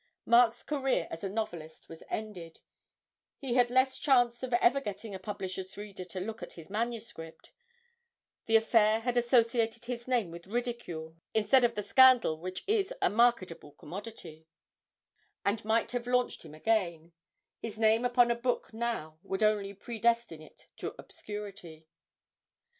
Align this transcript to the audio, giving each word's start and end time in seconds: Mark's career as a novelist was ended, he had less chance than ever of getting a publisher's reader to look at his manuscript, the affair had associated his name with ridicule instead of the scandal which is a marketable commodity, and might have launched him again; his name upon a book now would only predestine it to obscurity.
Mark's 0.25 0.63
career 0.63 1.07
as 1.11 1.23
a 1.23 1.29
novelist 1.29 1.87
was 1.87 2.01
ended, 2.09 2.59
he 3.37 3.53
had 3.53 3.69
less 3.69 3.99
chance 3.99 4.39
than 4.39 4.51
ever 4.55 4.79
of 4.79 4.83
getting 4.83 5.13
a 5.13 5.19
publisher's 5.19 5.77
reader 5.77 6.03
to 6.03 6.19
look 6.19 6.41
at 6.41 6.53
his 6.53 6.71
manuscript, 6.71 7.51
the 8.47 8.55
affair 8.55 9.01
had 9.01 9.15
associated 9.15 9.85
his 9.85 10.07
name 10.07 10.31
with 10.31 10.47
ridicule 10.47 11.17
instead 11.35 11.63
of 11.63 11.75
the 11.75 11.83
scandal 11.83 12.39
which 12.39 12.63
is 12.65 12.91
a 12.99 13.11
marketable 13.11 13.73
commodity, 13.73 14.47
and 15.45 15.63
might 15.63 15.91
have 15.91 16.07
launched 16.07 16.41
him 16.41 16.55
again; 16.55 17.11
his 17.59 17.77
name 17.77 18.03
upon 18.03 18.31
a 18.31 18.35
book 18.35 18.73
now 18.73 19.19
would 19.21 19.43
only 19.43 19.71
predestine 19.71 20.41
it 20.41 20.65
to 20.77 20.95
obscurity. 20.97 21.85